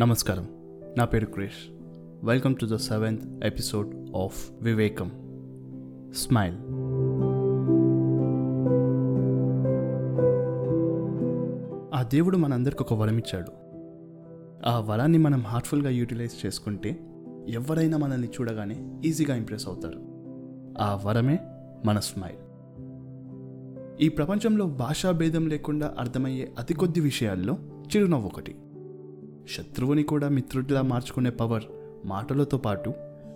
నమస్కారం. 0.00 0.48
నా 0.98 1.04
పేరు 1.04 1.26
క్రేష్. 1.26 1.72
Welcome 2.26 2.54
to 2.56 2.66
the 2.66 2.76
seventh 2.76 3.44
episode 3.44 4.16
of 4.16 4.50
Vivekam 4.62 5.08
smile 6.14 6.56
ఆ 11.94 12.02
దేవుడు 12.02 12.36
మనందరికి 12.36 12.82
ఒక 12.82 12.94
వరం 12.94 13.18
ఇచ్చాడు. 13.18 13.50
ఆ 14.66 14.80
వరాన్ని 14.80 15.18
మనం 15.18 15.40
హార్ట్ఫుల్గా 15.40 15.90
యూటిలైజ్ 15.90 16.46
చేసుకుంటే 16.46 17.00
ఎవరైనా 17.48 17.98
మనల్ని 17.98 18.28
చూడగానే 18.28 18.90
ఈజీగా 19.04 19.36
ఇంప్రెస్ 19.36 19.68
అవుతారు. 19.68 20.00
ఆ 20.80 21.00
వరమే 21.06 21.38
మన 21.84 21.98
స్మైల్ 21.98 22.46
ఈ 24.00 24.08
ప్రపంచంలో 24.08 24.66
భాషా 24.66 25.10
భేదం 25.10 25.46
లేకుండా 25.46 25.94
అర్థమయ్యే 25.98 26.52
అతి 26.58 26.74
కొద్ది 26.74 27.00
విషయాల్లో 27.00 27.56
చిరునవ్వు 27.96 28.26
ఒకటి. 28.26 28.56
శత్రువుని 29.48 30.02
కూడా 30.02 30.28
మిత్రుడిలా 30.28 30.82
మార్చుకునే 30.82 31.30
పవర్ 31.30 31.62
మాటలతో 32.04 32.58
పాటు 32.58 32.92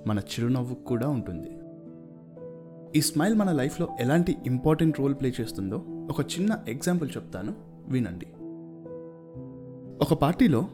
మన 0.07 0.19
చిరునవ్వుకు 0.19 0.85
కూడా 0.85 1.09
ఉంటుంది. 1.09 1.49
ఈ 2.99 3.01
స్మైల్ 3.01 3.35
మన 3.35 3.53
లైఫ్లో 3.53 3.89
ఎలాంటి 4.01 4.37
ఇంపార్టెంట్ 4.47 5.01
రోల్ 5.01 5.15
ప్లే 5.15 5.33
చేస్తుందో 5.41 5.83
ఒక 6.11 6.21
చిన్న 6.21 6.59
ఎగ్జాంపుల్ 6.69 7.11
చెప్తాను 7.17 7.55
వినండి. 7.89 8.27
ఒక 10.05 10.15
పార్టీలో 10.15 10.67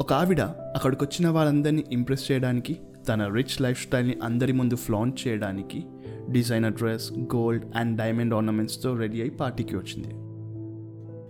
ఒక 0.00 0.12
ఆవిడ 0.12 0.40
అక్కడికి 0.40 1.04
వచ్చిన 1.04 1.28
వాళ్ళందరినీ 1.28 1.84
ఇంప్రెస్ 1.92 2.32
చేయడానికి 2.32 2.76
తన 3.08 3.34
రిచ్ 3.34 3.62
లైఫ్ 3.62 3.82
స్టైల్ని 3.82 4.18
అందరి 4.22 4.52
ముందు 4.52 4.76
ఫ్లాంట్ 4.76 5.28
చేయడానికి 5.28 5.84
designer 6.30 6.72
dress 6.72 7.12
gold 7.12 7.76
and 7.76 7.98
diamond 7.98 8.34
ఆర్నమెంట్స్తో 8.34 8.96
ready 8.96 9.20
అయి 9.20 9.30
పార్టీకి 9.30 9.76
వచ్చింది. 9.76 10.08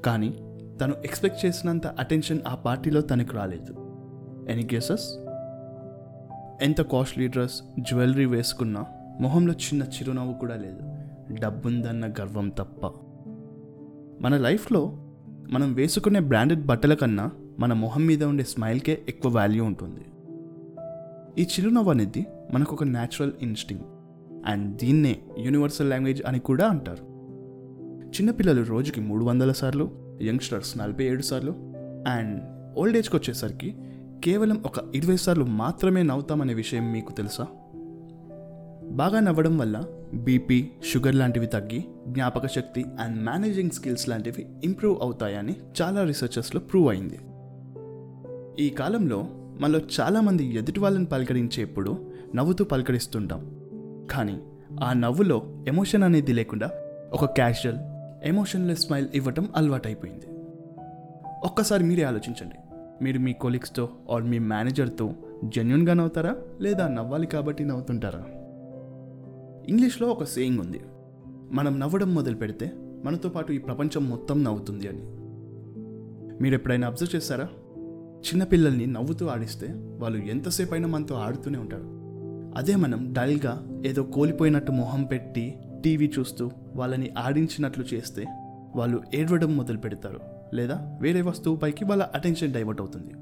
కానీ 0.03 0.52
తను 0.83 0.95
ఎక్స్పెక్ట్ 1.05 1.47
చేసినంత 1.47 1.87
అటెన్షన్ 1.87 2.41
ఆ 2.49 2.55
పార్టీలో 2.55 3.01
తనకు 3.01 3.37
రాలేదు. 3.37 3.73
ఎనీ 4.49 4.69
గెసెస్ 4.75 5.19
ఎంత 6.63 6.81
కాస్ట్లీ 6.81 7.29
డ్రెస్ 7.29 7.63
జ్యువెలరీ 7.81 8.25
వేసుకున్నా 8.25 8.87
మొహంలో 9.21 9.53
చిన్న 9.53 9.83
చిరునవ్వు 9.83 10.35
కూడా 10.35 10.57
లేదు. 10.57 10.81
డబ్బుందన్న 11.41 12.07
గర్వం 12.07 12.49
తప్ప. 12.49 12.87
మన 14.21 14.37
లైఫ్లో 14.37 14.93
మనం 15.51 15.75
వేసుకునే 15.75 16.21
బ్రాండెడ్ 16.21 16.67
బట్టల 16.67 16.95
కన్నా 16.95 17.31
మన 17.59 17.73
మొహం 17.73 18.07
మీద 18.07 18.25
ఉండే 18.25 18.45
స్మైల్కే 18.45 19.03
ఎక్కువ 19.09 19.35
వాల్యూ 19.35 19.65
ఉంటుంది. 19.65 20.05
ఈ 21.43 21.43
చిరునవ్వు 21.43 21.91
అనేది 21.91 22.27
మనకు 22.55 22.75
ఒక 22.75 22.85
న్యాచురల్ 22.85 23.33
ఇన్స్టింగ్ 23.43 23.81
అండ్ 24.47 24.77
దీన్నే 24.77 25.19
యూనివర్సల్ 25.39 25.91
లాంగ్వేజ్ 25.91 26.23
అని 26.27 26.39
కూడా 26.39 26.67
అంటారు. 26.67 27.13
చిన్నపిల్లలు 28.07 28.63
రోజుకి 28.63 29.01
మూడు 29.01 29.25
వందల 29.25 29.53
సార్లు 29.53 30.02
యంగ్స్టర్స్ 30.23 30.79
నలభై 30.79 31.05
ఏడు 31.05 31.23
సార్లు 31.23 31.51
అండ్ 32.09 32.43
ఓల్డ్ 32.79 32.97
ఏజ్కి 32.97 33.17
వచ్చేసరికి 33.17 33.77
కేవలం 34.25 34.63
ఒక 34.67 34.95
ఇరవై 34.95 35.17
సార్లు 35.17 35.45
మాత్రమే 35.45 36.03
నవ్వుతామనే 36.03 36.55
విషయం 36.55 36.93
మీకు 36.93 37.13
తెలుసా? 37.13 37.47
బాగా 38.91 39.21
నవ్వడం 39.21 39.59
వల్ల 39.59 39.85
బీపీ 40.15 40.69
షుగర్ 40.85 41.15
లాంటివి 41.15 41.47
తగ్గి 41.47 41.85
జ్ఞాపక 42.09 42.47
శక్తి 42.47 42.85
అండ్ 43.01 43.25
మేనేజింగ్ 43.25 43.71
స్కిల్స్ 43.71 44.09
లాంటివి 44.09 44.47
ఇంప్రూవ్ 44.65 44.99
అవుతాయని 45.03 45.57
చాలా 45.83 46.05
రీసెర్చర్స్లో 46.05 46.61
ప్రూవ్ 46.61 46.89
అయింది. 46.89 47.19
ఈ 48.65 48.69
కాలంలో 48.69 49.27
మనలో 49.61 49.81
చాలామంది 50.01 50.55
ఎదుటి 50.55 50.81
వాళ్ళని 50.81 51.05
పలకరించేప్పుడు 51.05 52.11
నవ్వుతూ 52.35 52.65
పలకరిస్తుంటాం. 52.65 53.55
కానీ 54.11 54.41
ఆ 54.83 54.93
నవ్వులో 54.93 55.65
ఎమోషన్ 55.69 56.03
అనేది 56.03 56.33
లేకుండా 56.33 56.71
ఒక 57.13 57.25
క్యాజువల్ 57.25 57.77
ఎమోషన్లెస్ 58.25 58.81
స్మైల్ 58.81 59.09
ఇవ్వటం 59.15 59.49
అలవాటైపోయింది. 59.57 60.27
ఒక్కసారి 61.45 61.85
మీరే 61.85 62.03
ఆలోచించండి. 62.03 62.55
మీరు 63.05 63.19
మీ 63.19 63.33
కొలీగ్స్తో 63.33 63.89
ఆర్ 64.11 64.23
మీ 64.23 64.39
మేనేజర్తో 64.39 65.15
జెన్యున్గా 65.45 65.95
నవ్వుతారా? 65.95 66.37
లేదా 66.61 66.89
నవ్వాలి 66.89 67.27
కాబట్టి 67.27 67.65
నవ్వుతుంటారా? 67.65 68.25
ఇంగ్లీష్లో 69.69 70.09
ఒక 70.09 70.25
సేయింగ్ 70.25 70.59
ఉంది. 70.59 70.81
మనం 71.53 71.81
నవ్వడం 71.81 72.15
మొదలు 72.15 72.37
పెడితే 72.37 72.73
మనతో 73.05 73.29
పాటు 73.29 73.53
ఈ 73.53 73.59
ప్రపంచం 73.59 74.11
మొత్తం 74.11 74.45
నవ్వుతుంది 74.45 74.89
అని. 74.89 75.03
మీరు 76.43 76.55
ఎప్పుడైనా 76.55 76.87
అబ్జర్వ్ 76.87 77.17
చేస్తారా? 77.17 77.49
చిన్నపిల్లల్ని 78.23 78.87
నవ్వుతూ 78.87 79.27
ఆడిస్తే 79.27 79.67
వాళ్ళు 79.73 80.19
ఎంతసేపు 80.19 80.75
అయినా 80.75 80.89
మనతో 80.89 81.15
ఆడుతూనే 81.15 81.59
ఉంటారు. 81.59 82.03
అదే 82.57 82.77
మనం 82.77 83.13
డల్గా 83.13 83.83
ఏదో 83.87 84.03
కోల్పోయినట్టు 84.03 84.73
మొహం 84.73 85.05
పెట్టి 85.05 85.59
టీవీ 85.85 86.13
చూస్తూ 86.19 86.51
వాళ్ళని 86.75 87.11
ఆడించినట్లు 87.19 87.85
చేస్తే 87.95 88.25
వాళ్ళు 88.77 89.03
ఏడవడం 89.15 89.57
మొదలు 89.57 89.79
పెడతారు 89.79 90.21
లేదా 90.55 90.99
వేరే 91.01 91.23
వస్తువు 91.23 91.57
పైకి 91.57 91.85
వాళ్ళ 91.85 92.03
అటెన్షన్ 92.03 92.55
డైవర్ట్ 92.55 92.81
అవుతుంది. 92.81 93.15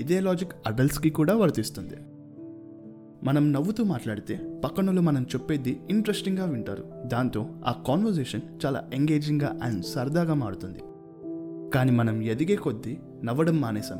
ఇదే 0.00 0.20
లాజిక్ 0.20 0.52
అడల్ట్స్కి 0.66 1.10
కూడా 1.10 1.36
వర్తిస్తుంది. 1.36 1.96
మనం 3.24 3.52
నవ్వుతూ 3.52 3.84
మాట్లాడితే 3.84 4.40
పక్కనలో 4.64 5.02
మనం 5.02 5.22
చెప్పేది 5.22 5.80
ఇంట్రెస్టింగ్గా 5.90 6.44
వింటారు. 6.44 6.84
దాంతో 7.06 7.46
ఆ 7.66 7.72
కాన్వర్జేషన్ 7.88 8.40
చాలా 8.66 8.90
ఎంగేజింగ్గా 8.94 9.60
అండ్ 9.62 9.84
సరదాగా 9.84 10.34
మారుతుంది. 10.34 10.78
కానీ 11.70 11.92
మనం 11.92 12.22
ఎదిగే 12.22 12.56
కొద్దీ 12.56 12.98
నవ్వడం 13.24 13.60
మానేసాం 13.60 13.98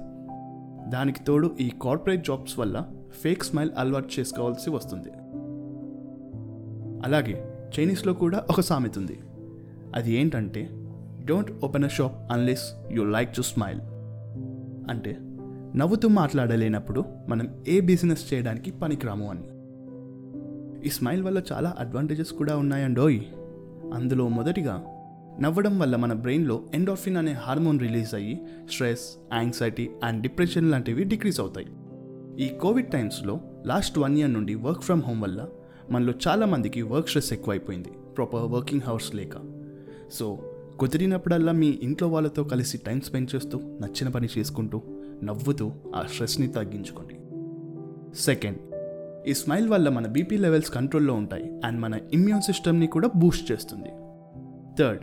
దానికి 0.91 1.25
తోడు 1.25 1.57
ఈ 1.61 1.73
కార్పొరేట్ 1.83 2.27
జాబ్స్ 2.27 2.59
వల్ల 2.59 2.85
ఫేక్ 3.23 3.45
స్మైల్ 3.45 3.71
అలవాటు 3.79 4.09
చేసుకోవాల్సి 4.19 4.71
వస్తుంది. 4.71 5.09
అలాగే 7.05 7.53
చైనీస్లో 7.79 8.13
కూడా 8.13 8.45
ఒక 8.51 8.61
సామెత 8.61 8.99
ఉంది. 8.99 9.19
అది 9.95 10.13
ఏంటంటే 10.15 10.71
don't 11.25 11.53
open 11.65 11.85
a 11.85 11.89
shop 11.89 12.33
unless 12.33 12.65
you 12.93 13.05
like 13.05 13.37
to 13.37 13.43
smile 13.43 13.81
అంటే 14.91 15.17
నవ్వుతూ 15.77 16.09
మాట్లాడలేనప్పుడు 16.09 17.05
మనం 17.29 17.65
ఏ 17.69 17.81
బిజినెస్ 17.81 18.35
చేయడానికి 18.35 18.71
పనికిరాము 18.71 19.31
అని. 19.31 19.49
ఈ 20.87 20.91
స్మైల్ 20.91 21.23
వల్ల 21.23 21.43
చాలా 21.53 21.75
అడ్వాంటేజెస్ 21.79 22.33
కూడా 22.33 22.57
ఉన్నాయండోయ్. 22.57 23.21
అందులో 23.95 24.29
మొదటిగా 24.29 24.85
నవ్వడం 25.41 25.79
వల్ల 25.79 25.97
మన 25.97 26.13
బ్రెయిన్లో 26.13 26.63
ఎండోర్ఫిన్ 26.75 27.17
అనే 27.17 27.33
హార్మోన్ 27.33 27.81
రిలీజ్ 27.81 28.15
అయ్యి 28.15 28.41
స్ట్రెస్ 28.71 29.19
యాంగ్జైటీ 29.35 29.91
అండ్ 30.05 30.23
డిప్రెషన్ 30.23 30.71
లాంటివి 30.71 31.05
డిక్రీజ్ 31.05 31.41
అవుతాయి. 31.41 31.67
ఈ 32.45 32.49
కోవిడ్ 32.49 32.91
టైమ్స్లో 32.91 33.41
లాస్ట్ 33.67 33.99
వన్ 33.99 34.19
ఇయర్ 34.19 34.33
నుండి 34.33 34.55
వర్క్ 34.55 34.83
ఫ్రమ్ 34.83 35.03
హోమ్ 35.03 35.23
వల్ల 35.23 35.47
మనలో 35.91 36.13
చాలామందికి 36.29 36.83
వర్క్ 36.83 37.07
స్ట్రెస్ 37.07 37.33
ఎక్కువైపోయింది. 37.33 37.89
ప్రాపర్ 37.89 38.43
వర్కింగ్ 38.43 38.81
హవర్స్ 38.83 39.15
లేక. 39.15 39.35
సో 40.13 40.39
కుదిరినప్పుడల్లా 40.79 41.53
మీ 41.53 41.79
ఇంట్లో 41.83 42.09
వాళ్ళతో 42.09 42.45
కలిసి 42.45 42.79
టైం 42.79 43.01
స్పెండ్ 43.01 43.35
చేస్తూ 43.35 43.59
నచ్చిన 43.59 44.09
పని 44.09 44.29
చేసుకుంటూ 44.39 44.83
నవ్వుతూ 45.25 45.73
ఆ 45.95 46.03
స్ట్రెస్ని 46.03 46.49
తగ్గించుకోండి. 46.49 47.15
సెకండ్ 48.21 48.59
ఈ 49.29 49.35
స్మైల్ 49.35 49.69
వల్ల 49.69 49.89
మన 49.89 50.07
బీపీ 50.07 50.37
లెవెల్స్ 50.37 50.71
కంట్రోల్లో 50.71 51.15
ఉంటాయి 51.15 51.61
అండ్ 51.65 51.81
మన 51.81 51.99
ఇమ్యూన్ 52.13 52.43
సిస్టమ్ని 52.43 52.87
కూడా 52.87 53.11
బూస్ట్ 53.17 53.53
చేస్తుంది. 53.53 53.89
థర్డ్ 54.79 55.03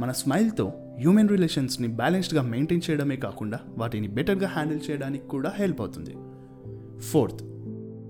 మన 0.00 0.12
స్మైల్తో 0.12 0.72
హ్యూమన్ 0.98 1.28
రిలేషన్స్ని 1.28 1.88
బ్యాలెన్స్డ్గా 1.88 2.42
మెయింటైన్ 2.42 2.80
చేయడమే 2.90 3.16
కాకుండా 3.16 3.58
వాటిని 3.68 4.08
బెటర్గా 4.08 4.48
హ్యాండిల్ 4.48 4.80
చేయడానికి 4.90 5.28
కూడా 5.28 5.52
హెల్ప్ 5.56 5.80
అవుతుంది. 5.80 6.16
ఫోర్త్ 7.00 7.42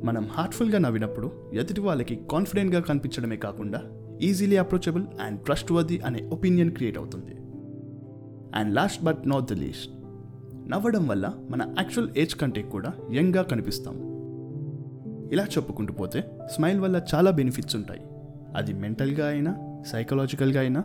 మనం 0.05 0.28
హార్ట్ఫుల్గా 0.33 0.78
నవ్వినప్పుడు 0.78 1.33
ఎదుటి 1.53 1.81
వాళ్ళకి 1.81 2.21
కాన్ఫిడెంట్గా 2.31 2.81
కనిపించడమే 2.81 3.37
కాకుండా 3.37 3.83
easily 4.21 4.56
approachable 4.56 5.05
and 5.21 5.41
trust 5.41 5.72
worthy 5.72 6.00
అనే 6.00 6.28
ఒపీనియన్ 6.33 6.71
క్రియేట్ 6.71 6.99
అవుతుంది. 6.99 7.37
And 8.55 8.75
last 8.75 9.05
but 9.05 9.19
not 9.27 9.44
the 9.44 9.53
least 9.53 9.93
నవ్వడం 10.71 11.06
వల్ల 11.06 11.33
మన 11.50 11.75
యాక్చువల్ 11.78 12.10
ఏజ్ 12.16 12.34
కంటే 12.34 12.62
కూడా 12.62 12.93
యంగ్గా 13.12 13.43
కనిపిస్తాం. 13.43 13.94
ఇలా 15.33 15.44
చెప్పుకుంటూ 15.44 15.94
పోతే 15.94 16.25
స్మైల్ 16.55 16.81
వల్ల 16.81 17.03
చాలా 17.15 17.31
బెనిఫిట్స్ 17.31 17.77
ఉంటాయి. 17.77 18.00
అది 18.56 18.72
మెంటల్గా 18.72 19.28
అయినా 19.28 19.83
సైకలాజికల్గా 19.87 20.60
అయినా 20.60 20.84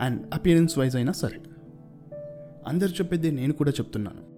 అండ్ 0.00 0.26
అపియరెన్స్ 0.34 0.78
వైజ్ 0.78 0.96
అయినా 0.96 1.12
సరే. 1.12 1.40
అందరు 2.66 2.88
చెప్పేది 2.88 3.30
నేను 3.30 3.52
కూడా 3.52 3.70
చెప్తున్నాను. 3.70 4.28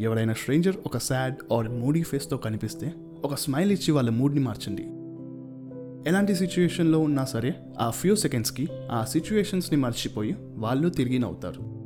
ఎవరైనా 0.00 0.32
స్ట్రేంజర్ 0.32 0.76
ఒక 0.86 0.98
సాడ్ 0.98 1.52
ఆర్ 1.52 1.68
మూడీ 1.68 2.02
ఫేస్తో 2.02 2.36
కనిపిస్తే 2.36 2.94
ఒక 3.24 3.34
స్మైల్ 3.34 3.72
ఇచ్చి 3.72 3.92
వాళ్ళ 3.92 4.10
మూడ్ని 4.10 4.40
మార్చండి. 4.40 4.82
ఎలాంటి 6.08 6.34
సిచ్యువేషన్లో 6.34 6.98
ఉన్నా 6.98 7.24
సరే 7.24 7.54
ఆ 7.80 7.90
ఫ్యూ 7.90 8.16
సెకండ్స్కి 8.16 8.68
ఆ 8.90 9.04
సిచ్యువేషన్స్ని 9.04 9.80
మర్చిపోయి 9.80 10.36
వాళ్ళు 10.56 10.88
తిరిగి 10.88 11.18
నవ్వుతారు. 11.18 11.80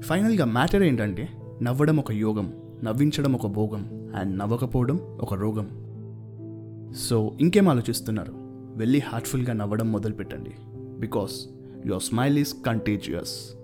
ఫైనల్గా 0.00 0.44
మ్యాటర్ 0.44 0.82
ఏంటంటే 0.82 1.28
నవ్వడం 1.62 1.96
ఒక 1.96 2.12
యోగం 2.12 2.52
నవ్వించడం 2.84 3.32
ఒక 3.32 3.46
భోగం 3.46 4.12
అండ్ 4.16 4.38
నవ్వకపోవడం 4.38 4.96
ఒక 4.96 5.34
రోగం. 5.34 5.68
సో 6.98 7.36
ఇంకేం 7.40 7.68
ఆలోచిస్తున్నారు? 7.68 8.32
వెళ్ళి 8.76 8.98
హార్ట్ఫుల్గా 8.98 9.52
నవ్వడం 9.52 9.92
మొదలుపెట్టండి. 9.92 10.50
Because 10.74 11.46
your 11.86 12.02
smile 12.02 12.38
is 12.38 12.54
contagious 12.66 13.59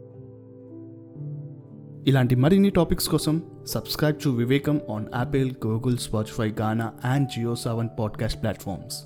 ఇలాంటి 2.07 2.35
మరిన్ని 2.35 2.71
టాపిక్స్ 2.71 3.09
కోసం 3.09 3.43
subscribe 3.67 4.17
to 4.25 4.29
Vivekam 4.29 4.81
on 4.91 5.05
Apple 5.15 5.55
Google 5.67 5.99
Spotify 5.99 6.49
Gaana 6.49 6.93
and 7.05 7.29
Jio 7.29 7.55
Saavn 7.55 7.89
podcast 7.99 8.43
platforms. 8.43 9.03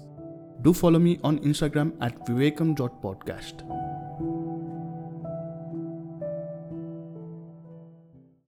Do 0.62 0.72
follow 0.72 0.98
me 0.98 1.16
on 1.26 1.38
Instagram 1.44 1.90
at 2.02 2.30
Vivekam 2.30 2.74
dot 2.74 2.92
podcast. 3.04 3.62